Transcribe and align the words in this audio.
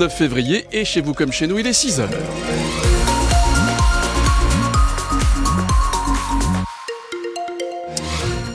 29 0.00 0.16
février 0.16 0.66
et 0.72 0.86
chez 0.86 1.02
vous 1.02 1.12
comme 1.12 1.30
chez 1.30 1.46
nous, 1.46 1.58
il 1.58 1.66
est 1.66 1.74
6 1.74 2.00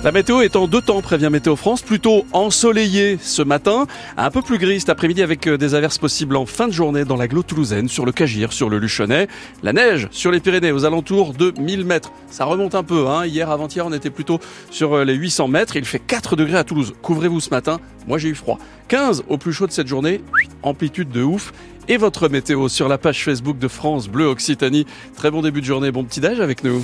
La 0.05 0.11
météo 0.11 0.41
est 0.41 0.55
en 0.55 0.67
deux 0.67 0.81
temps, 0.81 1.01
prévient 1.01 1.29
Météo 1.31 1.55
France, 1.55 1.81
plutôt 1.81 2.27
ensoleillé 2.31 3.17
ce 3.19 3.41
matin, 3.41 3.87
un 4.17 4.29
peu 4.29 4.43
plus 4.43 4.59
gris 4.59 4.79
cet 4.79 4.89
après-midi 4.89 5.23
avec 5.23 5.47
euh, 5.47 5.57
des 5.57 5.73
averses 5.73 5.97
possibles 5.97 6.35
en 6.35 6.45
fin 6.45 6.67
de 6.67 6.73
journée 6.73 7.05
dans 7.05 7.15
la 7.15 7.23
l'agglo 7.23 7.41
toulousaine, 7.41 7.89
sur 7.89 8.05
le 8.05 8.11
Cagir, 8.11 8.53
sur 8.53 8.69
le 8.69 8.77
Luchonnet. 8.77 9.27
La 9.63 9.73
neige 9.73 10.07
sur 10.11 10.29
les 10.29 10.39
Pyrénées 10.41 10.71
aux 10.71 10.85
alentours 10.85 11.33
de 11.33 11.55
1000 11.57 11.85
mètres. 11.85 12.11
Ça 12.29 12.45
remonte 12.45 12.75
un 12.75 12.83
peu, 12.83 13.07
hein. 13.07 13.25
hier, 13.25 13.49
avant-hier, 13.49 13.83
on 13.83 13.93
était 13.93 14.11
plutôt 14.11 14.39
sur 14.69 14.93
euh, 14.93 15.05
les 15.05 15.15
800 15.15 15.47
mètres. 15.47 15.75
Il 15.75 15.85
fait 15.85 15.97
4 15.97 16.35
degrés 16.35 16.59
à 16.59 16.63
Toulouse. 16.63 16.93
Couvrez-vous 17.01 17.39
ce 17.39 17.49
matin, 17.49 17.79
moi 18.05 18.19
j'ai 18.19 18.29
eu 18.29 18.35
froid. 18.35 18.59
15 18.89 19.23
au 19.27 19.39
plus 19.39 19.53
chaud 19.53 19.65
de 19.65 19.71
cette 19.71 19.87
journée, 19.87 20.21
amplitude 20.61 21.09
de 21.09 21.23
ouf 21.23 21.51
et 21.87 21.97
votre 21.97 22.29
météo 22.29 22.69
sur 22.69 22.87
la 22.87 22.99
page 22.99 23.23
Facebook 23.23 23.57
de 23.57 23.67
France 23.67 24.07
Bleu 24.07 24.27
Occitanie. 24.27 24.85
Très 25.17 25.31
bon 25.31 25.41
début 25.41 25.61
de 25.61 25.65
journée, 25.65 25.89
bon 25.89 26.03
petit 26.03 26.23
âge 26.23 26.41
avec 26.41 26.63
nous. 26.63 26.83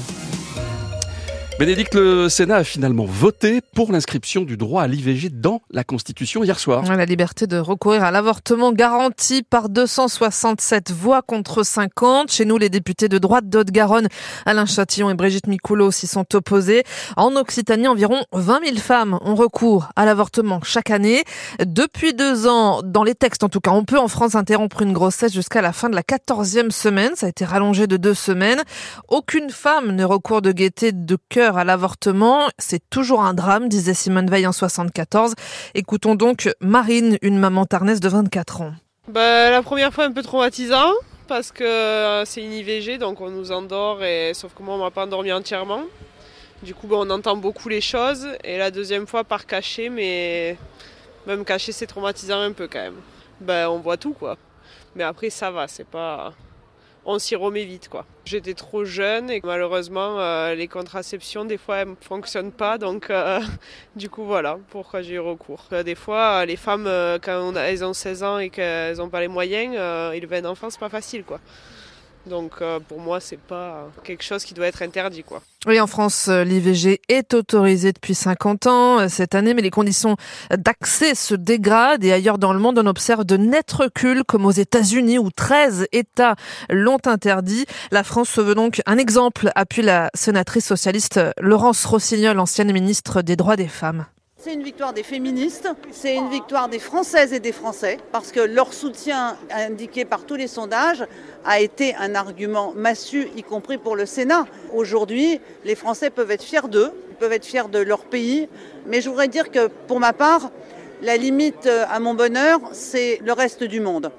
Bénédicte, 1.61 1.93
le 1.93 2.27
Sénat 2.27 2.55
a 2.55 2.63
finalement 2.63 3.05
voté 3.05 3.61
pour 3.75 3.91
l'inscription 3.91 4.41
du 4.41 4.57
droit 4.57 4.81
à 4.81 4.87
l'IVG 4.87 5.29
dans 5.29 5.61
la 5.69 5.83
Constitution 5.83 6.43
hier 6.43 6.57
soir. 6.57 6.83
La 6.83 7.05
liberté 7.05 7.45
de 7.45 7.59
recourir 7.59 8.03
à 8.03 8.09
l'avortement 8.09 8.71
garantie 8.71 9.43
par 9.43 9.69
267 9.69 10.89
voix 10.89 11.21
contre 11.21 11.61
50. 11.61 12.31
Chez 12.31 12.45
nous, 12.45 12.57
les 12.57 12.69
députés 12.69 13.09
de 13.09 13.19
droite 13.19 13.47
d'Haute-Garonne, 13.47 14.07
Alain 14.47 14.65
Châtillon 14.65 15.11
et 15.11 15.13
Brigitte 15.13 15.45
Micoulot 15.45 15.91
s'y 15.91 16.07
sont 16.07 16.25
opposés. 16.33 16.83
En 17.15 17.35
Occitanie, 17.35 17.87
environ 17.87 18.23
20 18.33 18.65
000 18.65 18.77
femmes 18.77 19.19
ont 19.21 19.35
recours 19.35 19.89
à 19.95 20.05
l'avortement 20.05 20.61
chaque 20.63 20.89
année. 20.89 21.23
Depuis 21.63 22.15
deux 22.15 22.47
ans, 22.47 22.81
dans 22.83 23.03
les 23.03 23.13
textes 23.13 23.43
en 23.43 23.49
tout 23.49 23.61
cas, 23.61 23.69
on 23.69 23.85
peut 23.85 23.99
en 23.99 24.07
France 24.07 24.33
interrompre 24.33 24.81
une 24.81 24.93
grossesse 24.93 25.31
jusqu'à 25.31 25.61
la 25.61 25.73
fin 25.73 25.89
de 25.89 25.95
la 25.95 26.01
14e 26.01 26.71
semaine. 26.71 27.11
Ça 27.13 27.27
a 27.27 27.29
été 27.29 27.45
rallongé 27.45 27.85
de 27.85 27.97
deux 27.97 28.15
semaines. 28.15 28.63
Aucune 29.09 29.51
femme 29.51 29.91
ne 29.91 30.03
recourt 30.03 30.41
de 30.41 30.51
gaieté 30.51 30.91
de 30.91 31.17
cœur 31.29 31.50
à 31.57 31.63
l'avortement. 31.63 32.49
C'est 32.57 32.81
toujours 32.89 33.21
un 33.21 33.33
drame, 33.33 33.69
disait 33.69 33.93
Simone 33.93 34.29
Veil 34.29 34.47
en 34.47 34.51
74. 34.51 35.33
Écoutons 35.73 36.15
donc 36.15 36.49
Marine, 36.59 37.17
une 37.21 37.37
maman 37.37 37.65
tarnaise 37.65 37.99
de 37.99 38.09
24 38.09 38.61
ans. 38.61 38.73
Bah, 39.07 39.49
la 39.49 39.61
première 39.61 39.93
fois 39.93 40.05
un 40.05 40.11
peu 40.11 40.21
traumatisant 40.21 40.91
parce 41.27 41.51
que 41.51 41.63
euh, 41.63 42.25
c'est 42.25 42.43
une 42.43 42.51
IVG 42.51 42.97
donc 42.97 43.21
on 43.21 43.29
nous 43.29 43.51
endort 43.51 44.03
et 44.03 44.33
sauf 44.33 44.53
que 44.53 44.61
moi 44.63 44.75
on 44.75 44.79
m'a 44.79 44.91
pas 44.91 45.05
endormi 45.05 45.31
entièrement. 45.31 45.83
Du 46.61 46.75
coup 46.75 46.87
bah, 46.87 46.97
on 46.99 47.09
entend 47.09 47.35
beaucoup 47.35 47.69
les 47.69 47.81
choses 47.81 48.27
et 48.43 48.57
la 48.57 48.69
deuxième 48.69 49.07
fois 49.07 49.23
par 49.23 49.45
cachet 49.45 49.89
mais 49.89 50.57
même 51.25 51.43
caché 51.45 51.71
c'est 51.71 51.87
traumatisant 51.87 52.41
un 52.41 52.51
peu 52.51 52.67
quand 52.67 52.79
même. 52.79 53.01
Ben 53.39 53.67
on 53.69 53.79
voit 53.79 53.97
tout 53.97 54.13
quoi. 54.13 54.37
Mais 54.95 55.03
après 55.03 55.29
ça 55.29 55.51
va, 55.51 55.67
c'est 55.67 55.87
pas 55.87 56.33
on 57.05 57.19
s'y 57.19 57.35
remet 57.35 57.65
vite 57.65 57.89
quoi. 57.89 58.05
J'étais 58.25 58.53
trop 58.53 58.85
jeune 58.85 59.29
et 59.29 59.41
malheureusement 59.43 60.19
euh, 60.19 60.53
les 60.53 60.67
contraceptions 60.67 61.45
des 61.45 61.57
fois 61.57 61.77
elles 61.77 61.89
ne 61.89 61.95
fonctionnent 61.99 62.51
pas 62.51 62.77
donc 62.77 63.09
euh, 63.09 63.39
du 63.95 64.09
coup 64.09 64.23
voilà 64.23 64.59
pourquoi 64.69 65.01
j'ai 65.01 65.15
eu 65.15 65.19
recours. 65.19 65.65
Euh, 65.73 65.83
des 65.83 65.95
fois 65.95 66.45
les 66.45 66.55
femmes 66.55 66.89
quand 67.21 67.55
elles 67.55 67.83
ont 67.83 67.93
16 67.93 68.23
ans 68.23 68.37
et 68.37 68.49
qu'elles 68.49 68.97
n'ont 68.97 69.09
pas 69.09 69.21
les 69.21 69.27
moyens, 69.27 69.75
élever 70.13 70.37
un 70.37 70.45
enfant 70.45 70.69
c'est 70.69 70.79
pas 70.79 70.89
facile 70.89 71.23
quoi. 71.23 71.39
Donc 72.27 72.53
euh, 72.61 72.79
pour 72.79 72.99
moi, 72.99 73.19
c'est 73.19 73.39
pas 73.39 73.89
quelque 74.03 74.23
chose 74.23 74.43
qui 74.43 74.53
doit 74.53 74.67
être 74.67 74.81
interdit, 74.81 75.23
quoi. 75.23 75.41
Oui, 75.65 75.79
en 75.79 75.87
France, 75.87 76.27
euh, 76.27 76.43
l'IVG 76.43 77.01
est 77.09 77.33
autorisé 77.33 77.93
depuis 77.93 78.15
50 78.15 78.67
ans 78.67 78.99
euh, 78.99 79.07
cette 79.09 79.35
année, 79.35 79.53
mais 79.53 79.61
les 79.61 79.71
conditions 79.71 80.17
d'accès 80.55 81.15
se 81.15 81.33
dégradent 81.33 82.03
et 82.03 82.11
ailleurs 82.11 82.37
dans 82.37 82.53
le 82.53 82.59
monde, 82.59 82.79
on 82.79 82.85
observe 82.85 83.25
de 83.25 83.37
nets 83.37 83.71
reculs, 83.71 84.23
comme 84.23 84.45
aux 84.45 84.51
États-Unis 84.51 85.17
où 85.17 85.29
13 85.31 85.87
États 85.91 86.35
l'ont 86.69 86.99
interdit. 87.05 87.65
La 87.91 88.03
France 88.03 88.29
se 88.29 88.41
veut 88.41 88.55
donc 88.55 88.81
un 88.85 88.97
exemple, 88.97 89.51
appuie 89.55 89.81
la 89.81 90.09
sénatrice 90.13 90.65
socialiste 90.65 91.19
Laurence 91.39 91.85
Rossignol, 91.85 92.39
ancienne 92.39 92.71
ministre 92.71 93.21
des 93.21 93.35
droits 93.35 93.55
des 93.55 93.67
femmes. 93.67 94.05
C'est 94.43 94.55
une 94.55 94.63
victoire 94.63 94.91
des 94.91 95.03
féministes, 95.03 95.69
c'est 95.91 96.15
une 96.15 96.29
victoire 96.29 96.67
des 96.67 96.79
Françaises 96.79 97.31
et 97.31 97.39
des 97.39 97.51
Français, 97.51 97.99
parce 98.11 98.31
que 98.31 98.39
leur 98.39 98.73
soutien 98.73 99.37
indiqué 99.51 100.03
par 100.03 100.25
tous 100.25 100.33
les 100.33 100.47
sondages 100.47 101.05
a 101.45 101.59
été 101.59 101.93
un 101.93 102.15
argument 102.15 102.73
massu, 102.75 103.27
y 103.37 103.43
compris 103.43 103.77
pour 103.77 103.95
le 103.95 104.07
Sénat. 104.07 104.47
Aujourd'hui, 104.73 105.39
les 105.63 105.75
Français 105.75 106.09
peuvent 106.09 106.31
être 106.31 106.41
fiers 106.41 106.67
d'eux, 106.67 106.91
ils 107.11 107.15
peuvent 107.17 107.33
être 107.33 107.45
fiers 107.45 107.69
de 107.71 107.77
leur 107.77 107.99
pays, 107.99 108.49
mais 108.87 108.99
je 108.99 109.09
voudrais 109.09 109.27
dire 109.27 109.51
que 109.51 109.67
pour 109.67 109.99
ma 109.99 110.11
part, 110.11 110.49
la 111.03 111.17
limite 111.17 111.67
à 111.67 111.99
mon 111.99 112.15
bonheur, 112.15 112.61
c'est 112.71 113.19
le 113.23 113.33
reste 113.33 113.63
du 113.63 113.79
monde. 113.79 114.11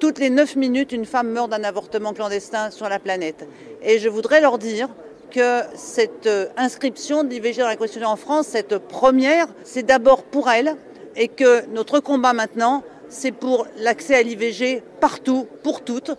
Toutes 0.00 0.18
les 0.18 0.30
9 0.30 0.56
minutes, 0.56 0.90
une 0.90 1.04
femme 1.04 1.28
meurt 1.28 1.48
d'un 1.48 1.62
avortement 1.62 2.12
clandestin 2.12 2.72
sur 2.72 2.88
la 2.88 2.98
planète. 2.98 3.46
Et 3.82 4.00
je 4.00 4.08
voudrais 4.08 4.40
leur 4.40 4.58
dire 4.58 4.88
que 5.30 5.62
cette 5.74 6.26
euh, 6.26 6.46
inscription 6.56 7.24
de 7.24 7.30
l'IVG 7.30 7.60
dans 7.60 7.68
la 7.68 7.76
Constitution 7.76 8.10
en 8.10 8.16
France, 8.16 8.48
cette 8.48 8.78
première, 8.78 9.46
c'est 9.64 9.84
d'abord 9.84 10.24
pour 10.24 10.50
elle 10.50 10.76
et 11.16 11.28
que 11.28 11.66
notre 11.68 12.00
combat 12.00 12.32
maintenant, 12.32 12.82
c'est 13.08 13.32
pour 13.32 13.66
l'accès 13.78 14.14
à 14.14 14.22
l'IVG 14.22 14.82
partout, 15.00 15.46
pour 15.62 15.82
toutes. 15.82 16.12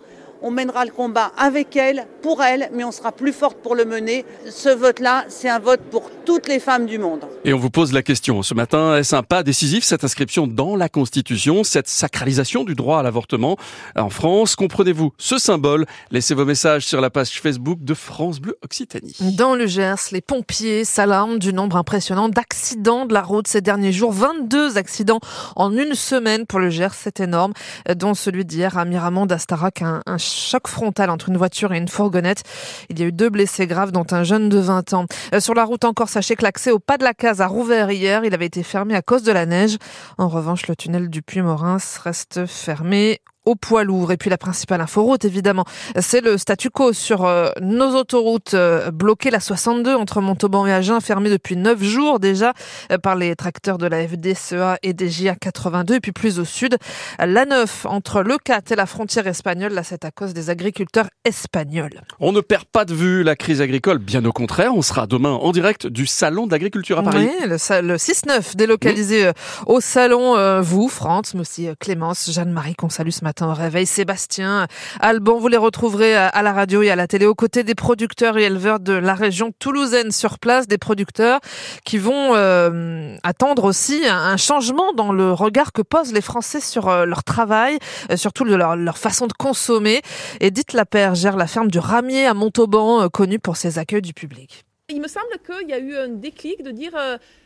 On 0.44 0.50
mènera 0.50 0.84
le 0.84 0.90
combat 0.90 1.30
avec 1.38 1.76
elle, 1.76 2.06
pour 2.20 2.42
elle, 2.42 2.68
mais 2.72 2.82
on 2.82 2.90
sera 2.90 3.12
plus 3.12 3.32
forte 3.32 3.58
pour 3.58 3.76
le 3.76 3.84
mener. 3.84 4.24
Ce 4.50 4.68
vote-là, 4.68 5.24
c'est 5.28 5.48
un 5.48 5.60
vote 5.60 5.80
pour 5.90 6.10
toutes 6.24 6.48
les 6.48 6.58
femmes 6.58 6.86
du 6.86 6.98
monde. 6.98 7.20
Et 7.44 7.52
on 7.52 7.58
vous 7.58 7.70
pose 7.70 7.92
la 7.92 8.02
question 8.02 8.42
ce 8.42 8.52
matin, 8.54 8.96
est-ce 8.96 9.14
un 9.14 9.22
pas 9.22 9.44
décisif 9.44 9.84
cette 9.84 10.02
inscription 10.02 10.48
dans 10.48 10.74
la 10.74 10.88
Constitution, 10.88 11.62
cette 11.62 11.88
sacralisation 11.88 12.64
du 12.64 12.74
droit 12.74 12.98
à 12.98 13.02
l'avortement 13.02 13.56
en 13.96 14.10
France? 14.10 14.56
Comprenez-vous 14.56 15.12
ce 15.16 15.38
symbole? 15.38 15.86
Laissez 16.10 16.34
vos 16.34 16.44
messages 16.44 16.86
sur 16.86 17.00
la 17.00 17.10
page 17.10 17.40
Facebook 17.40 17.78
de 17.82 17.94
France 17.94 18.40
Bleu 18.40 18.56
Occitanie. 18.64 19.16
Dans 19.36 19.54
le 19.54 19.66
Gers, 19.68 20.10
les 20.10 20.20
pompiers 20.20 20.84
s'alarment 20.84 21.38
du 21.38 21.52
nombre 21.52 21.76
impressionnant 21.76 22.28
d'accidents 22.28 23.06
de 23.06 23.14
la 23.14 23.22
route 23.22 23.46
ces 23.46 23.60
derniers 23.60 23.92
jours. 23.92 24.12
22 24.12 24.76
accidents 24.76 25.20
en 25.54 25.76
une 25.76 25.94
semaine 25.94 26.46
pour 26.46 26.58
le 26.58 26.70
Gers, 26.70 26.94
c'est 26.94 27.20
énorme, 27.20 27.52
dont 27.94 28.14
celui 28.14 28.44
d'hier 28.44 28.76
à 28.76 28.84
Miramont 28.84 29.26
d'Astarac, 29.26 29.82
un, 29.82 30.00
un 30.06 30.18
choc 30.32 30.68
frontal 30.68 31.10
entre 31.10 31.28
une 31.28 31.36
voiture 31.36 31.72
et 31.72 31.78
une 31.78 31.88
fourgonnette. 31.88 32.42
Il 32.88 32.98
y 32.98 33.02
a 33.02 33.06
eu 33.06 33.12
deux 33.12 33.30
blessés 33.30 33.66
graves, 33.66 33.92
dont 33.92 34.06
un 34.10 34.24
jeune 34.24 34.48
de 34.48 34.58
20 34.58 34.92
ans. 34.94 35.06
Euh, 35.34 35.40
sur 35.40 35.54
la 35.54 35.64
route 35.64 35.84
encore, 35.84 36.08
sachez 36.08 36.36
que 36.36 36.42
l'accès 36.42 36.70
au 36.70 36.78
pas 36.78 36.98
de 36.98 37.04
la 37.04 37.14
case 37.14 37.40
a 37.40 37.46
rouvert 37.46 37.90
hier. 37.90 38.24
Il 38.24 38.34
avait 38.34 38.46
été 38.46 38.62
fermé 38.62 38.94
à 38.94 39.02
cause 39.02 39.22
de 39.22 39.32
la 39.32 39.46
neige. 39.46 39.76
En 40.18 40.28
revanche, 40.28 40.66
le 40.66 40.76
tunnel 40.76 41.08
du 41.08 41.22
Puy-Morin 41.22 41.78
reste 42.04 42.46
fermé 42.46 43.20
au 43.44 43.54
poids 43.54 43.84
lourd. 43.84 44.12
Et 44.12 44.16
puis 44.16 44.30
la 44.30 44.38
principale 44.38 44.80
inforoute, 44.80 45.24
évidemment, 45.24 45.64
c'est 46.00 46.20
le 46.20 46.38
statu 46.38 46.70
quo 46.70 46.92
sur 46.92 47.24
euh, 47.24 47.50
nos 47.60 47.96
autoroutes 47.96 48.54
euh, 48.54 48.90
bloquées. 48.90 49.30
La 49.30 49.40
62 49.40 49.94
entre 49.94 50.20
Montauban 50.20 50.66
et 50.66 50.72
Agen, 50.72 51.00
fermée 51.00 51.30
depuis 51.30 51.56
9 51.56 51.82
jours 51.82 52.20
déjà 52.20 52.52
euh, 52.90 52.98
par 52.98 53.16
les 53.16 53.34
tracteurs 53.34 53.78
de 53.78 53.86
la 53.86 54.06
FDCEA 54.06 54.78
et 54.82 54.92
des 54.92 55.10
JA82. 55.10 55.94
Et 55.94 56.00
puis 56.00 56.12
plus 56.12 56.38
au 56.38 56.44
sud, 56.44 56.76
la 57.18 57.44
9 57.44 57.86
entre 57.86 58.22
le 58.22 58.36
4 58.38 58.72
et 58.72 58.76
la 58.76 58.86
frontière 58.86 59.26
espagnole. 59.26 59.72
Là, 59.72 59.82
c'est 59.82 60.04
à 60.04 60.10
cause 60.10 60.34
des 60.34 60.50
agriculteurs 60.50 61.08
espagnols. 61.24 62.02
On 62.20 62.32
ne 62.32 62.40
perd 62.40 62.64
pas 62.64 62.84
de 62.84 62.94
vue 62.94 63.22
la 63.22 63.36
crise 63.36 63.60
agricole, 63.60 63.98
bien 63.98 64.24
au 64.24 64.32
contraire. 64.32 64.74
On 64.74 64.82
sera 64.82 65.06
demain 65.06 65.32
en 65.32 65.52
direct 65.52 65.86
du 65.86 66.06
Salon 66.06 66.46
d'agriculture 66.46 66.98
à 66.98 67.02
Paris. 67.02 67.28
Oui, 67.40 67.48
le, 67.48 67.56
6-9 67.56 68.56
délocalisé 68.56 69.30
au 69.66 69.80
Salon. 69.80 70.60
vous, 70.62 70.88
France, 70.88 71.34
mais 71.34 71.40
aussi 71.40 71.68
Clémence, 71.80 72.30
Jeanne-Marie 72.30 72.74
qu'on 72.74 72.88
salue 72.88 73.10
ce 73.10 73.24
matin 73.24 73.31
matin 73.32 73.48
au 73.48 73.54
réveil. 73.54 73.86
Sébastien, 73.86 74.66
Alban, 75.00 75.38
vous 75.38 75.48
les 75.48 75.56
retrouverez 75.56 76.14
à 76.14 76.42
la 76.42 76.52
radio 76.52 76.82
et 76.82 76.90
à 76.90 76.96
la 76.96 77.06
télé 77.06 77.24
aux 77.24 77.34
côtés 77.34 77.64
des 77.64 77.74
producteurs 77.74 78.36
et 78.36 78.42
éleveurs 78.42 78.78
de 78.78 78.92
la 78.92 79.14
région 79.14 79.52
toulousaine 79.58 80.10
sur 80.10 80.38
place, 80.38 80.68
des 80.68 80.76
producteurs 80.76 81.40
qui 81.86 81.96
vont 81.96 82.34
euh, 82.34 83.16
attendre 83.22 83.64
aussi 83.64 84.02
un 84.06 84.36
changement 84.36 84.92
dans 84.92 85.12
le 85.12 85.32
regard 85.32 85.72
que 85.72 85.80
posent 85.80 86.12
les 86.12 86.20
Français 86.20 86.60
sur 86.60 86.90
euh, 86.90 87.06
leur 87.06 87.24
travail, 87.24 87.78
euh, 88.10 88.18
surtout 88.18 88.44
leur, 88.44 88.76
leur, 88.76 88.98
façon 88.98 89.26
de 89.26 89.32
consommer. 89.32 90.02
Edith 90.40 90.74
Lapère 90.74 91.14
gère 91.14 91.38
la 91.38 91.46
ferme 91.46 91.70
du 91.70 91.78
Ramier 91.78 92.26
à 92.26 92.34
Montauban, 92.34 93.08
connue 93.08 93.38
pour 93.38 93.56
ses 93.56 93.78
accueils 93.78 94.02
du 94.02 94.12
public. 94.12 94.66
Il 94.90 95.00
me 95.00 95.08
semble 95.08 95.38
qu'il 95.46 95.70
y 95.70 95.72
a 95.72 95.78
eu 95.78 95.96
un 95.96 96.08
déclic 96.08 96.62
de 96.62 96.70
dire 96.70 96.92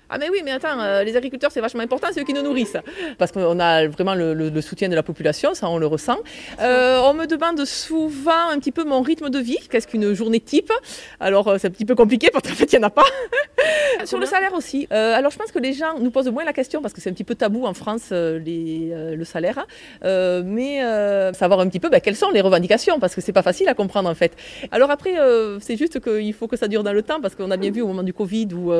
ah 0.08 0.18
mais 0.18 0.28
oui, 0.30 0.42
mais 0.44 0.52
attends, 0.52 0.78
euh, 0.78 1.02
les 1.02 1.16
agriculteurs 1.16 1.50
c'est 1.50 1.60
vachement 1.60 1.82
important, 1.82 2.06
c'est 2.12 2.20
eux 2.20 2.24
qui 2.24 2.32
nous 2.32 2.42
nourrissent. 2.42 2.76
Parce 3.18 3.32
qu'on 3.32 3.58
a 3.58 3.88
vraiment 3.88 4.14
le, 4.14 4.60
soutien 4.60 4.88
de 4.88 4.94
la 4.94 5.02
population, 5.02 5.54
ça 5.54 5.68
on 5.68 5.78
le 5.78 5.86
ressent. 5.86 6.18
Euh, 6.60 7.00
on 7.04 7.14
me 7.14 7.26
demande 7.26 7.64
souvent 7.64 8.50
un 8.50 8.58
petit 8.58 8.72
peu 8.72 8.84
mon 8.84 9.02
rythme 9.02 9.30
de 9.30 9.38
vie, 9.38 9.58
qu'est-ce 9.68 9.88
qu'une 9.88 10.14
journée 10.14 10.38
type? 10.38 10.72
Alors 11.18 11.48
euh, 11.48 11.56
c'est 11.58 11.68
un 11.68 11.70
petit 11.70 11.84
peu 11.84 11.96
compliqué 11.96 12.30
parce 12.32 12.48
qu'en 12.48 12.54
fait 12.54 12.72
il 12.72 12.78
n'y 12.78 12.84
en 12.84 12.86
a 12.86 12.90
pas. 12.90 13.04
Sur 14.04 14.18
le 14.18 14.26
salaire 14.26 14.54
aussi. 14.54 14.86
alors 14.90 15.30
je 15.30 15.38
pense 15.38 15.50
que 15.50 15.58
les 15.58 15.72
gens 15.72 15.98
nous 15.98 16.10
posent 16.10 16.28
moins 16.28 16.44
la 16.44 16.52
question 16.52 16.82
parce 16.82 16.94
que 16.94 17.00
c'est 17.00 17.10
un 17.10 17.12
petit 17.12 17.24
peu 17.24 17.34
tabou 17.34 17.66
en 17.66 17.74
France 17.74 18.10
les, 18.10 18.92
le 19.16 19.24
salaire. 19.24 19.66
mais 20.02 20.80
savoir 21.32 21.60
un 21.60 21.68
petit 21.68 21.80
peu 21.80 21.88
ben, 21.88 22.00
quelles 22.00 22.16
sont 22.16 22.30
les 22.30 22.40
revendications 22.40 23.00
parce 23.00 23.14
que 23.14 23.20
c'est 23.20 23.32
pas 23.32 23.42
facile 23.42 23.68
à 23.68 23.74
comprendre 23.74 24.08
en 24.08 24.14
fait. 24.14 24.36
Alors 24.70 24.90
après 24.90 25.14
c'est 25.60 25.76
juste 25.76 25.98
qu'il 26.00 26.32
faut 26.34 26.46
que 26.46 26.56
ça 26.56 26.68
dure 26.68 26.84
dans 26.84 26.92
le 26.92 27.02
temps 27.02 27.20
parce 27.20 27.34
qu'on 27.34 27.50
a 27.50 27.56
bien 27.56 27.70
vu 27.70 27.82
au 27.82 27.88
moment 27.88 28.04
du 28.04 28.12
Covid 28.12 28.48
où 28.54 28.72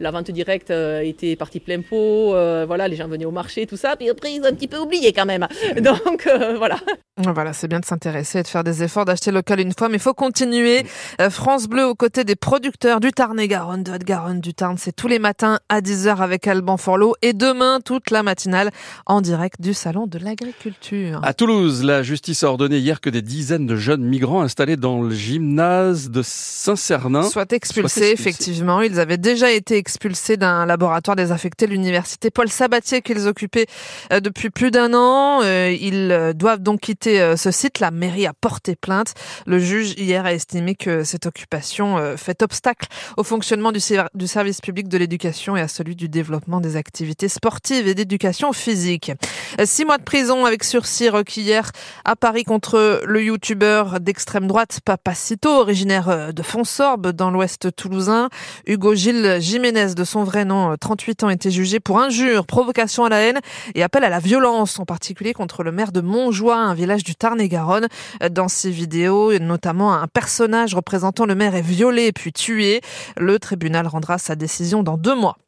la 0.00 0.10
vente 0.10 0.30
directe 0.30 0.71
euh, 0.72 1.02
était 1.02 1.36
parti 1.36 1.60
plein 1.60 1.80
pot. 1.80 2.34
euh, 2.34 2.64
voilà, 2.66 2.88
les 2.88 2.96
gens 2.96 3.08
venaient 3.08 3.24
au 3.24 3.30
marché, 3.30 3.66
tout 3.66 3.76
ça. 3.76 3.96
Puis 3.96 4.08
après, 4.10 4.32
ils 4.32 4.40
ont 4.42 4.46
un 4.46 4.54
petit 4.54 4.68
peu 4.68 4.78
oublié 4.78 5.12
quand 5.12 5.26
même. 5.26 5.46
Donc 5.80 6.26
euh, 6.26 6.56
voilà. 6.56 6.78
Voilà, 7.34 7.52
c'est 7.52 7.68
bien 7.68 7.80
de 7.80 7.84
s'intéresser 7.84 8.40
et 8.40 8.42
de 8.42 8.48
faire 8.48 8.64
des 8.64 8.82
efforts 8.82 9.04
d'acheter 9.04 9.30
local 9.30 9.60
une 9.60 9.72
fois, 9.76 9.88
mais 9.88 9.96
il 9.96 10.00
faut 10.00 10.14
continuer. 10.14 10.84
Euh, 11.20 11.30
France 11.30 11.66
Bleu 11.68 11.86
aux 11.86 11.94
côtés 11.94 12.24
des 12.24 12.36
producteurs 12.36 13.00
du 13.00 13.12
Tarn-et-Garonne, 13.12 13.82
de 13.82 13.92
Haute-Garonne, 13.92 14.40
du 14.40 14.54
Tarn. 14.54 14.76
C'est 14.78 14.94
tous 14.94 15.08
les 15.08 15.18
matins 15.18 15.58
à 15.68 15.80
10h 15.80 16.16
avec 16.18 16.46
Alban 16.46 16.76
Forlot 16.76 17.14
et 17.22 17.32
demain 17.32 17.80
toute 17.84 18.10
la 18.10 18.22
matinale 18.22 18.70
en 19.06 19.20
direct 19.20 19.60
du 19.60 19.74
Salon 19.74 20.06
de 20.06 20.18
l'Agriculture. 20.18 21.20
À 21.22 21.34
Toulouse, 21.34 21.84
la 21.84 22.02
justice 22.02 22.42
a 22.42 22.48
ordonné 22.48 22.78
hier 22.78 23.00
que 23.00 23.10
des 23.10 23.22
dizaines 23.22 23.66
de 23.66 23.76
jeunes 23.76 24.02
migrants 24.04 24.42
installés 24.42 24.76
dans 24.76 25.02
le 25.02 25.14
gymnase 25.14 26.10
de 26.10 26.22
Saint-Cernin 26.24 27.22
Soit 27.22 27.52
expulsés, 27.52 27.82
expulsés. 28.12 28.12
effectivement. 28.12 28.80
Ils 28.80 28.98
avaient 29.00 29.18
déjà 29.18 29.50
été 29.50 29.76
expulsés 29.76 30.36
d'un 30.36 30.66
laboratoire 30.66 31.16
désaffecté, 31.16 31.66
l'université 31.66 32.30
Paul 32.30 32.48
Sabatier, 32.48 33.02
qu'ils 33.02 33.26
occupaient 33.28 33.66
euh, 34.12 34.20
depuis 34.20 34.50
plus 34.50 34.70
d'un 34.70 34.94
an. 34.94 35.40
Euh, 35.42 35.70
Ils 35.80 36.32
doivent 36.36 36.60
donc 36.62 36.80
quitter 36.80 37.11
euh, 37.20 37.36
ce 37.36 37.50
site. 37.50 37.80
La 37.80 37.90
mairie 37.90 38.26
a 38.26 38.32
porté 38.32 38.76
plainte. 38.76 39.14
Le 39.46 39.58
juge, 39.58 39.94
hier, 39.98 40.24
a 40.24 40.32
estimé 40.32 40.74
que 40.74 41.04
cette 41.04 41.26
occupation 41.26 41.98
euh, 41.98 42.16
fait 42.16 42.42
obstacle 42.42 42.88
au 43.16 43.24
fonctionnement 43.24 43.72
du, 43.72 43.80
ser- 43.80 44.08
du 44.14 44.26
service 44.26 44.60
public 44.60 44.88
de 44.88 44.98
l'éducation 44.98 45.56
et 45.56 45.60
à 45.60 45.68
celui 45.68 45.96
du 45.96 46.08
développement 46.08 46.60
des 46.60 46.76
activités 46.76 47.28
sportives 47.28 47.88
et 47.88 47.94
d'éducation 47.94 48.52
physique. 48.52 49.12
Six 49.64 49.84
mois 49.84 49.98
de 49.98 50.04
prison 50.04 50.44
avec 50.44 50.64
sursis 50.64 51.08
requis 51.08 51.42
hier 51.42 51.70
à 52.04 52.16
Paris 52.16 52.44
contre 52.44 53.02
le 53.04 53.22
youtubeur 53.22 54.00
d'extrême 54.00 54.46
droite 54.46 54.80
Papacito, 54.84 55.48
originaire 55.50 56.08
euh, 56.08 56.32
de 56.32 56.42
Fonsorbe 56.42 57.08
dans 57.12 57.30
l'ouest 57.30 57.74
toulousain. 57.74 58.28
Hugo 58.66 58.94
Gilles 58.94 59.38
Jiménez, 59.40 59.94
de 59.94 60.04
son 60.04 60.24
vrai 60.24 60.44
nom, 60.44 60.72
euh, 60.72 60.76
38 60.76 61.24
ans, 61.24 61.30
était 61.30 61.50
jugé 61.50 61.80
pour 61.80 61.98
injure, 62.00 62.46
provocation 62.46 63.04
à 63.04 63.08
la 63.08 63.20
haine 63.20 63.40
et 63.74 63.82
appel 63.82 64.04
à 64.04 64.08
la 64.08 64.18
violence, 64.18 64.78
en 64.78 64.84
particulier 64.84 65.32
contre 65.32 65.62
le 65.62 65.72
maire 65.72 65.92
de 65.92 66.00
Montjoie, 66.00 66.56
un 66.56 66.74
village 66.74 66.91
du 67.02 67.14
Tarn-et-Garonne. 67.14 67.88
Dans 68.30 68.48
ces 68.48 68.70
vidéos, 68.70 69.38
notamment 69.38 69.94
un 69.94 70.06
personnage 70.06 70.74
représentant 70.74 71.24
le 71.24 71.34
maire 71.34 71.54
est 71.54 71.62
violé 71.62 72.12
puis 72.12 72.32
tué. 72.32 72.80
Le 73.16 73.38
tribunal 73.38 73.86
rendra 73.86 74.18
sa 74.18 74.36
décision 74.36 74.82
dans 74.82 74.98
deux 74.98 75.14
mois. 75.14 75.38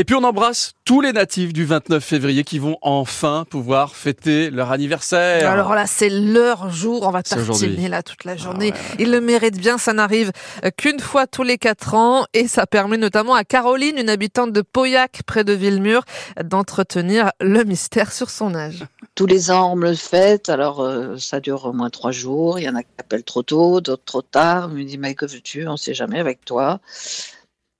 Et 0.00 0.04
puis 0.04 0.14
on 0.14 0.22
embrasse 0.22 0.74
tous 0.84 1.00
les 1.00 1.12
natifs 1.12 1.52
du 1.52 1.64
29 1.64 2.04
février 2.04 2.44
qui 2.44 2.60
vont 2.60 2.78
enfin 2.82 3.44
pouvoir 3.50 3.96
fêter 3.96 4.48
leur 4.48 4.70
anniversaire. 4.70 5.50
Alors 5.50 5.74
là, 5.74 5.88
c'est 5.88 6.08
leur 6.08 6.70
jour. 6.70 7.02
On 7.02 7.10
va 7.10 7.24
tartiner 7.24 7.88
là 7.88 8.04
toute 8.04 8.22
la 8.22 8.34
Ah 8.34 8.36
journée. 8.36 8.72
Ils 9.00 9.10
le 9.10 9.20
méritent 9.20 9.58
bien. 9.58 9.76
Ça 9.76 9.92
n'arrive 9.92 10.30
qu'une 10.76 11.00
fois 11.00 11.26
tous 11.26 11.42
les 11.42 11.58
quatre 11.58 11.94
ans 11.94 12.26
et 12.32 12.46
ça 12.46 12.64
permet 12.68 12.96
notamment 12.96 13.34
à 13.34 13.42
Caroline, 13.42 13.98
une 13.98 14.08
habitante 14.08 14.52
de 14.52 14.62
Pauillac, 14.62 15.22
près 15.26 15.42
de 15.42 15.52
Villemur, 15.52 16.04
d'entretenir 16.44 17.32
le 17.40 17.64
mystère 17.64 18.12
sur 18.12 18.30
son 18.30 18.54
âge. 18.54 18.86
Tous 19.16 19.26
les 19.26 19.50
ans, 19.50 19.72
on 19.72 19.76
me 19.76 19.88
le 19.88 19.96
fête. 19.96 20.48
Alors, 20.48 20.80
euh, 20.80 21.16
ça 21.18 21.40
dure 21.40 21.64
au 21.64 21.72
moins 21.72 21.90
trois 21.90 22.12
jours. 22.12 22.60
Il 22.60 22.62
y 22.62 22.68
en 22.68 22.76
a 22.76 22.84
qui 22.84 22.88
appellent 22.98 23.24
trop 23.24 23.42
tôt, 23.42 23.80
d'autres 23.80 24.04
trop 24.04 24.22
tard. 24.22 24.68
On 24.70 24.74
me 24.74 24.84
dit, 24.84 24.96
mais 24.96 25.16
que 25.16 25.26
veux-tu? 25.26 25.66
On 25.66 25.72
ne 25.72 25.76
sait 25.76 25.92
jamais 25.92 26.20
avec 26.20 26.44
toi. 26.44 26.78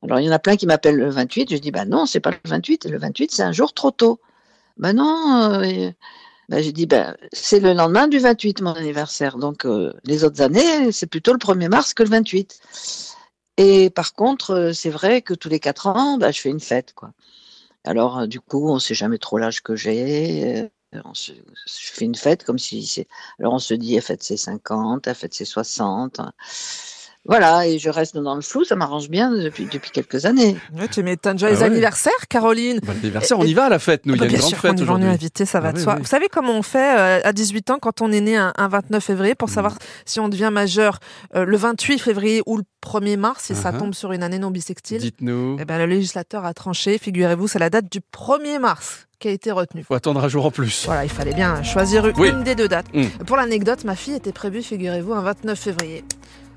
Alors, 0.03 0.21
il 0.21 0.27
y 0.27 0.29
en 0.29 0.33
a 0.33 0.39
plein 0.39 0.57
qui 0.57 0.67
m'appellent 0.67 0.97
le 0.97 1.11
28. 1.11 1.51
Je 1.51 1.57
dis, 1.59 1.71
bah 1.71 1.85
non, 1.85 2.07
c'est 2.07 2.21
pas 2.21 2.31
le 2.31 2.39
28. 2.45 2.87
Le 2.87 2.99
28, 2.99 3.33
c'est 3.33 3.43
un 3.43 3.53
jour 3.53 3.73
trop 3.75 3.91
tôt. 3.91 4.21
Ben 4.77 4.93
non. 4.95 5.61
euh, 5.63 5.91
ben, 6.49 6.63
j'ai 6.63 6.73
ben, 6.87 7.17
c'est 7.33 7.61
le 7.61 7.75
lendemain 7.75 8.09
du 8.09 8.19
28, 8.19 8.63
mon 8.63 8.73
anniversaire. 8.73 9.37
Donc, 9.37 9.67
euh, 9.67 9.93
les 10.05 10.25
autres 10.25 10.41
années, 10.41 10.93
c'est 10.93 11.07
plutôt 11.07 11.33
le 11.33 11.39
1er 11.39 11.69
mars 11.69 11.93
que 11.95 12.03
le 12.03 12.09
28. 12.09 12.61
Et 13.59 13.91
par 13.91 14.15
contre, 14.15 14.53
euh, 14.53 14.73
c'est 14.73 14.91
vrai 14.91 15.21
que 15.21 15.35
tous 15.35 15.49
les 15.51 15.61
quatre 15.61 15.87
ans, 15.89 16.17
ben, 16.17 16.31
je 16.33 16.41
fais 16.41 16.49
une 16.51 16.61
fête, 16.61 16.95
quoi. 16.95 17.13
Alors, 17.85 18.21
euh, 18.21 18.27
du 18.27 18.41
coup, 18.41 18.69
on 18.71 18.75
ne 18.77 18.81
sait 18.81 18.95
jamais 18.95 19.19
trop 19.19 19.39
l'âge 19.39 19.63
que 19.63 19.77
j'ai. 19.77 20.71
on 21.05 21.15
se, 21.15 21.33
je 21.33 21.93
fais 21.93 22.05
une 22.07 22.15
fête 22.15 22.45
comme 22.45 22.59
si 22.59 22.87
c'est. 22.87 23.09
Alors 23.39 23.55
on 23.55 23.59
se 23.59 23.75
dit, 23.75 23.97
elle 23.97 24.03
fête 24.03 24.23
ses 24.23 24.37
50, 24.37 25.07
elle 25.07 25.15
fête 25.15 25.35
ses 25.35 25.45
60. 25.45 26.21
Voilà, 27.29 27.67
et 27.67 27.79
je 27.79 27.91
reste 27.91 28.17
dans 28.17 28.35
le 28.35 28.41
flou, 28.41 28.65
ça 28.65 28.75
m'arrange 28.75 29.11
bien 29.11 29.31
depuis, 29.31 29.67
depuis 29.71 29.91
quelques 29.91 30.25
années. 30.25 30.57
Ouais, 30.75 30.89
tu 30.89 31.03
m'étonnes 31.03 31.35
déjà 31.35 31.49
Ah 31.49 31.51
les 31.51 31.59
ouais. 31.59 31.63
anniversaires, 31.65 32.13
Caroline. 32.31 32.81
Bon 32.83 32.93
anniversaire, 32.93 33.39
on 33.39 33.45
y 33.45 33.53
va 33.53 33.67
à 33.67 33.69
la 33.69 33.79
fête, 33.79 34.07
nous. 34.07 34.15
Il 34.15 34.17
y 34.17 34.21
a 34.21 34.25
Bah, 34.25 34.27
une 34.27 34.31
bien 34.33 34.39
grande 34.41 34.49
sûr 34.51 34.59
fête 34.59 34.71
va, 34.71 34.75
on 34.77 34.79
est 34.79 34.83
aujourd'hui. 34.83 35.09
invité, 35.09 35.45
ça 35.45 35.61
va 35.61 35.69
Ah 35.69 35.73
de 35.73 35.77
oui, 35.77 35.83
soi. 35.85 35.95
oui. 35.97 36.01
Vous 36.01 36.07
savez 36.09 36.27
comment 36.33 36.55
on 36.55 36.63
fait 36.63 36.99
euh, 36.99 37.21
à 37.23 37.33
18 37.35 37.71
ans 37.71 37.79
quand 37.81 38.01
on 38.01 38.11
est 38.13 38.23
né 38.23 38.37
un, 38.37 38.53
un 38.57 38.69
29 38.69 39.05
février 39.05 39.35
pour 39.35 39.51
savoir 39.51 39.75
Mm. 39.75 39.79
si 40.07 40.21
on 40.21 40.29
devient 40.31 40.49
majeur 40.51 41.01
euh, 41.37 41.45
le 41.45 41.57
28 41.59 41.99
février 41.99 42.43
ou 42.47 42.57
le 42.57 42.63
1er 42.83 43.19
mars, 43.19 43.45
si 43.45 43.55
ça 43.55 43.73
Uh-huh. 43.73 43.79
tombe 43.79 43.93
sur 43.95 44.13
une 44.13 44.23
année 44.23 44.39
non 44.39 44.51
bisextile? 44.51 44.99
Dites-nous. 44.99 45.59
Eh 45.61 45.65
ben, 45.67 45.77
le 45.77 45.85
législateur 45.85 46.47
a 46.47 46.55
tranché, 46.55 46.97
figurez-vous, 46.97 47.47
c'est 47.47 47.59
la 47.59 47.69
date 47.69 47.93
du 47.93 47.99
1er 48.01 48.59
mars 48.59 49.07
qui 49.19 49.29
a 49.29 49.33
été 49.33 49.51
retenue. 49.53 49.83
Faut 49.85 49.95
attendre 49.95 50.25
un 50.25 50.29
jour 50.29 50.47
en 50.47 50.51
plus. 50.51 50.85
Voilà, 50.87 51.05
il 51.05 51.11
fallait 51.11 51.35
bien 51.35 51.63
choisir 51.63 52.07
une 52.07 52.15
Oui. 52.19 52.33
des 52.45 52.55
deux 52.55 52.69
dates. 52.69 52.87
Mm. 52.95 53.25
Pour 53.27 53.37
l'anecdote, 53.37 53.85
ma 53.85 53.97
fille 53.97 54.15
était 54.15 54.33
prévue, 54.33 54.63
figurez-vous, 54.63 55.13
un 55.13 55.21
29 55.23 55.59
février. 55.59 56.05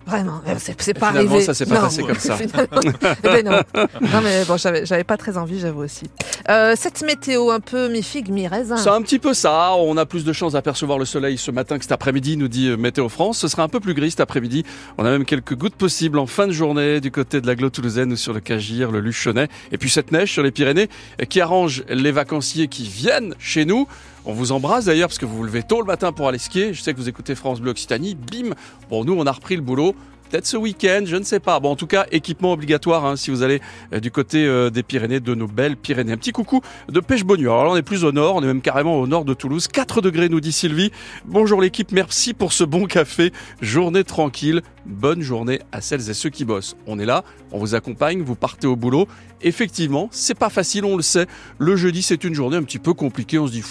Vraiment, 0.08 0.42
euh, 0.48 0.56
c'est 0.58 0.94
pas 0.98 1.10
finalement, 1.10 1.32
arrivé. 1.32 1.46
ça 1.46 1.54
s'est 1.54 1.66
pas 1.66 1.76
Non. 1.76 1.82
passé 1.82 2.04
comme 2.04 2.16
ça. 2.20 2.38
Eh 3.24 3.28
ben 3.28 3.46
non. 3.46 3.60
Non, 4.02 4.22
mais 4.24 4.44
bon, 4.46 4.58
j'avais 4.58 5.04
pas 5.04 5.18
très 5.18 5.38
envie, 5.38 5.60
j'avoue 5.60 5.84
aussi. 5.84 6.06
Euh, 6.50 6.74
cette 6.76 7.02
météo 7.04 7.52
un 7.52 7.60
peu 7.60 7.88
mi-figue, 7.88 8.30
mi-raisin. 8.30 8.78
C'est 8.78 8.90
un 8.90 9.02
petit 9.02 9.20
peu 9.20 9.34
ça. 9.34 9.74
On 9.76 9.96
a 9.98 10.06
plus 10.06 10.26
de 10.26 10.34
chances 10.34 10.54
d'apercevoir 10.54 10.98
le 10.98 11.06
soleil 11.06 11.38
ce 11.38 11.52
matin 11.52 11.78
que 11.78 11.84
cet 11.84 11.92
après-midi, 11.92 12.36
nous 12.38 12.48
dit 12.48 12.68
euh, 12.70 12.78
Météo 12.78 13.10
France. 13.10 13.38
Ce 13.40 13.48
sera 13.48 13.64
un 13.64 13.68
peu 13.70 13.80
plus 13.80 13.94
gris 13.94 14.12
cet 14.12 14.20
après-midi. 14.22 14.64
On 14.98 15.06
a 15.06 15.12
même 15.12 15.26
quelques 15.26 15.56
gouttes 15.56 15.76
possibles 15.76 16.18
en 16.20 16.26
fin 16.26 16.48
de 16.48 16.52
journée 16.52 17.00
du 17.00 17.12
côté 17.12 17.40
de 17.42 17.48
la 17.48 17.56
Glo 17.56 17.70
toulousaine 17.70 18.12
ou 18.14 18.16
sur 18.18 18.34
le 18.34 18.40
Cagir, 18.40 18.92
le 18.92 19.00
Luchonnet. 19.02 19.48
Et 19.72 19.78
puis 19.78 19.90
cette 19.90 20.12
neige 20.12 20.32
sur 20.32 20.44
les 20.44 20.52
Pyrénées 20.52 20.90
qui 21.30 21.42
arrange 21.42 21.84
les 21.90 22.12
vacanciers 22.12 22.68
qui 22.68 22.84
viennent 22.88 23.36
chez 23.40 23.66
nous. 23.66 23.88
On 24.24 24.34
vous 24.34 24.52
embrasse 24.52 24.86
d'ailleurs 24.86 25.08
parce 25.10 25.18
que 25.18 25.26
vous 25.26 25.36
vous 25.36 25.44
levez 25.44 25.64
tôt 25.64 25.80
le 25.80 25.88
matin 25.88 26.12
pour 26.12 26.28
aller 26.28 26.38
skier. 26.38 26.76
Je 26.76 26.82
sais 26.82 26.94
que 26.94 27.00
vous 27.00 27.10
écoutez 27.10 27.34
France 27.34 27.60
Bleu 27.60 27.72
Occitanie. 27.72 28.14
Bim 28.16 28.54
Bon, 28.88 29.04
nous, 29.04 29.14
on 29.14 29.26
a 29.26 29.32
repris 29.32 29.56
le 29.56 29.64
boulot. 29.64 29.96
Peut-être 30.30 30.46
ce 30.46 30.58
week-end, 30.58 31.02
je 31.06 31.16
ne 31.16 31.24
sais 31.24 31.40
pas. 31.40 31.60
Bon, 31.60 31.72
en 31.72 31.76
tout 31.76 31.88
cas, 31.88 32.06
équipement 32.12 32.54
obligatoire 32.54 33.04
hein, 33.04 33.16
si 33.16 33.32
vous 33.32 33.42
allez 33.42 33.62
euh, 33.94 34.00
du 34.00 34.12
côté 34.12 34.46
euh, 34.46 34.70
des 34.70 34.84
Pyrénées, 34.84 35.20
de 35.20 35.34
nos 35.34 35.48
belles 35.48 35.76
Pyrénées. 35.76 36.14
Un 36.14 36.18
petit 36.18 36.32
coucou 36.32 36.62
de 36.88 37.00
pêche 37.00 37.26
bonnu. 37.26 37.50
Alors 37.50 37.66
là, 37.66 37.72
on 37.72 37.76
est 37.76 37.82
plus 37.82 38.06
au 38.06 38.12
nord, 38.12 38.36
on 38.36 38.44
est 38.44 38.46
même 38.46 38.62
carrément 38.62 39.00
au 39.00 39.08
nord 39.08 39.26
de 39.26 39.34
Toulouse. 39.34 39.68
4 39.68 40.02
degrés, 40.02 40.30
nous 40.30 40.40
dit 40.40 40.52
Sylvie. 40.52 40.92
Bonjour 41.26 41.60
l'équipe, 41.60 41.92
merci 41.92 42.36
pour 42.36 42.54
ce 42.54 42.64
bon 42.64 42.86
café. 42.86 43.34
Journée 43.60 44.04
tranquille, 44.04 44.62
bonne 44.86 45.22
journée 45.22 45.60
à 45.72 45.82
celles 45.82 46.12
et 46.12 46.14
ceux 46.14 46.30
qui 46.30 46.46
bossent. 46.46 46.78
On 46.86 47.00
est 47.00 47.06
là, 47.06 47.24
on 47.52 47.58
vous 47.58 47.74
accompagne, 47.74 48.22
vous 48.22 48.36
partez 48.36 48.68
au 48.68 48.76
boulot. 48.76 49.08
Effectivement, 49.42 50.10
c'est 50.12 50.38
pas 50.38 50.50
facile, 50.50 50.86
on 50.86 50.96
le 50.96 51.04
sait. 51.04 51.26
Le 51.58 51.76
jeudi, 51.76 52.04
c'est 52.04 52.24
une 52.24 52.36
journée 52.36 52.56
un 52.56 52.64
petit 52.64 52.80
peu 52.80 52.94
compliquée. 52.94 53.40
On 53.40 53.48
se 53.48 53.52
dit, 53.52 53.64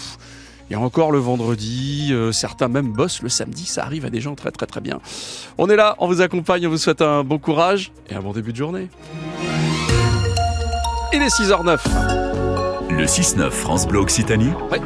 il 0.71 0.75
y 0.75 0.77
a 0.77 0.81
encore 0.81 1.11
le 1.11 1.19
vendredi, 1.19 2.11
euh, 2.13 2.31
certains 2.31 2.69
même 2.69 2.93
bossent 2.93 3.23
le 3.23 3.29
samedi, 3.29 3.67
ça 3.67 3.83
arrive 3.85 4.05
à 4.05 4.11
des 4.11 4.21
gens 4.21 4.37
très 4.37 4.53
très 4.53 4.67
très 4.67 4.81
bien. 4.81 5.01
On 5.59 5.69
est 5.69 5.75
là, 5.75 5.97
on 5.99 6.07
vous 6.07 6.21
accompagne, 6.21 6.65
on 6.67 6.71
vous 6.71 6.79
souhaite 6.79 7.03
un 7.03 7.25
bon 7.25 7.39
courage 7.39 7.91
et 8.09 8.15
un 8.15 8.21
bon 8.21 8.33
début 8.33 8.53
de 8.53 8.57
journée. 8.57 8.89
Il 11.13 11.21
est 11.23 11.27
6h09. 11.27 11.81
Le 12.91 13.05
6-9 13.05 13.51
France 13.51 13.87
Bleu 13.89 13.99
Occitanie. 13.99 14.51
Ouais. 14.71 14.81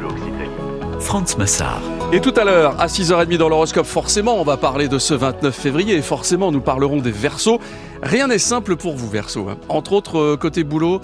Franz 0.99 1.37
Massard. 1.37 1.81
Et 2.11 2.19
tout 2.19 2.33
à 2.35 2.43
l'heure, 2.45 2.79
à 2.81 2.87
6h30 2.87 3.37
dans 3.37 3.49
l'horoscope, 3.49 3.85
forcément, 3.85 4.39
on 4.39 4.43
va 4.43 4.57
parler 4.57 4.87
de 4.87 4.97
ce 4.97 5.13
29 5.13 5.53
février 5.53 5.95
et 5.95 6.01
forcément, 6.01 6.51
nous 6.51 6.61
parlerons 6.61 6.97
des 7.01 7.11
versos. 7.11 7.59
Rien 8.01 8.27
n'est 8.27 8.39
simple 8.39 8.75
pour 8.75 8.95
vous, 8.95 9.07
versos. 9.09 9.47
hein. 9.49 9.57
Entre 9.69 9.93
autres, 9.93 10.17
euh, 10.17 10.37
côté 10.37 10.63
boulot, 10.63 10.99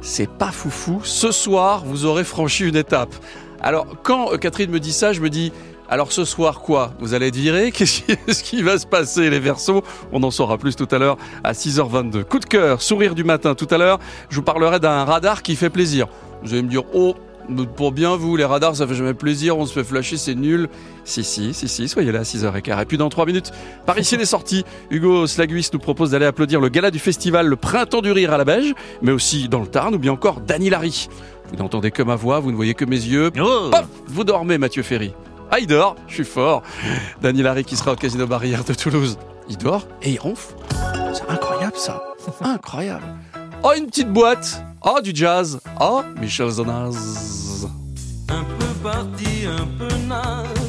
c'est 0.00 0.28
pas 0.28 0.50
foufou. 0.50 1.00
Ce 1.04 1.30
soir, 1.30 1.82
vous 1.84 2.06
aurez 2.06 2.24
franchi 2.24 2.64
une 2.66 2.76
étape. 2.76 3.14
Alors, 3.62 3.86
quand 4.02 4.32
euh, 4.32 4.36
Catherine 4.36 4.70
me 4.70 4.80
dit 4.80 4.92
ça, 4.92 5.12
je 5.12 5.20
me 5.20 5.28
dis, 5.28 5.52
alors 5.88 6.12
ce 6.12 6.24
soir, 6.24 6.60
quoi? 6.60 6.92
Vous 7.00 7.14
allez 7.14 7.28
être 7.28 7.36
viré 7.36 7.72
Qu'est-ce 7.76 8.42
qui, 8.42 8.62
va 8.62 8.78
se 8.78 8.86
passer, 8.86 9.28
les 9.28 9.40
versos? 9.40 9.82
On 10.12 10.22
en 10.22 10.30
saura 10.30 10.56
plus 10.56 10.76
tout 10.76 10.88
à 10.90 10.98
l'heure 10.98 11.18
à 11.44 11.52
6h22. 11.52 12.24
Coup 12.24 12.38
de 12.38 12.46
cœur, 12.46 12.80
sourire 12.80 13.14
du 13.14 13.24
matin. 13.24 13.54
Tout 13.54 13.68
à 13.70 13.78
l'heure, 13.78 13.98
je 14.28 14.36
vous 14.36 14.42
parlerai 14.42 14.80
d'un 14.80 15.04
radar 15.04 15.42
qui 15.42 15.56
fait 15.56 15.70
plaisir. 15.70 16.06
Vous 16.42 16.52
allez 16.52 16.62
me 16.62 16.68
dire, 16.68 16.84
oh, 16.94 17.14
pour 17.76 17.92
bien 17.92 18.16
vous, 18.16 18.36
les 18.36 18.44
radars, 18.44 18.76
ça 18.76 18.86
fait 18.86 18.94
jamais 18.94 19.14
plaisir, 19.14 19.58
on 19.58 19.66
se 19.66 19.72
fait 19.72 19.84
flasher, 19.84 20.16
c'est 20.16 20.34
nul. 20.34 20.68
Si, 21.04 21.24
si, 21.24 21.54
si, 21.54 21.68
si, 21.68 21.88
soyez 21.88 22.12
là 22.12 22.20
à 22.20 22.22
6h15. 22.22 22.82
Et 22.82 22.84
puis 22.84 22.98
dans 22.98 23.08
3 23.08 23.26
minutes, 23.26 23.52
par 23.86 23.98
ici 23.98 24.16
les 24.16 24.24
sorties, 24.24 24.64
Hugo 24.90 25.26
Slaguis 25.26 25.68
nous 25.72 25.78
propose 25.78 26.10
d'aller 26.10 26.26
applaudir 26.26 26.60
le 26.60 26.68
gala 26.68 26.90
du 26.90 26.98
festival 26.98 27.46
Le 27.46 27.56
Printemps 27.56 28.02
du 28.02 28.12
Rire 28.12 28.32
à 28.32 28.38
la 28.38 28.44
Beige, 28.44 28.74
mais 29.02 29.12
aussi 29.12 29.48
dans 29.48 29.60
le 29.60 29.66
Tarn, 29.66 29.94
ou 29.94 29.98
bien 29.98 30.12
encore 30.12 30.40
Dany 30.40 30.70
Larry. 30.70 31.08
Vous 31.50 31.56
n'entendez 31.56 31.90
que 31.90 32.02
ma 32.02 32.16
voix, 32.16 32.38
vous 32.40 32.50
ne 32.50 32.56
voyez 32.56 32.74
que 32.74 32.84
mes 32.84 32.96
yeux. 32.96 33.30
Paf 33.70 33.86
Vous 34.06 34.24
dormez, 34.24 34.58
Mathieu 34.58 34.82
Ferry. 34.82 35.12
Ah, 35.50 35.58
il 35.58 35.66
dort, 35.66 35.96
je 36.06 36.14
suis 36.14 36.24
fort. 36.24 36.62
Dany 37.22 37.42
Larry 37.42 37.64
qui 37.64 37.76
sera 37.76 37.92
au 37.92 37.96
Casino 37.96 38.26
Barrière 38.26 38.62
de 38.62 38.72
Toulouse. 38.72 39.18
Il 39.48 39.56
dort 39.56 39.88
et 40.02 40.12
il 40.12 40.18
ronfle. 40.20 40.54
C'est 41.12 41.28
incroyable 41.28 41.76
ça. 41.76 42.02
Incroyable. 42.40 43.02
Oh, 43.64 43.72
une 43.76 43.86
petite 43.86 44.12
boîte. 44.12 44.62
Oh, 44.82 45.00
du 45.02 45.10
jazz. 45.12 45.58
Oh, 45.80 46.02
Michel 46.20 46.50
Zonaz. 46.50 47.39
Parti, 48.82 49.46
un 49.46 49.66
peu 49.78 49.94
naze, 50.08 50.59